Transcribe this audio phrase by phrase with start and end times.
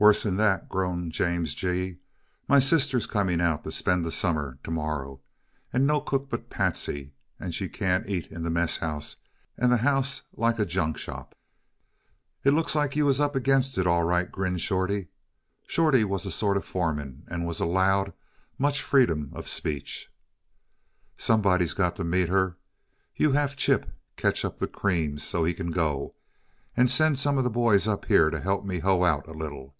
[0.00, 1.96] "Worse than that," groaned James G.
[2.46, 5.22] "My sister's coming out to spend the summer t' morrow.
[5.72, 9.16] And no cook but Patsy and she can't eat in the mess house
[9.56, 11.34] and the house like a junk shop!"
[12.44, 15.08] "It looks like you was up against it, all right," grinned Shorty.
[15.66, 18.12] Shorty was a sort of foreman, and was allowed
[18.56, 20.12] much freedom of speech.
[21.16, 22.56] "Somebody's got to meet her
[23.16, 26.14] you have Chip catch up the creams so he can go.
[26.76, 29.74] And send some of the boys up here to help me hoe out a little.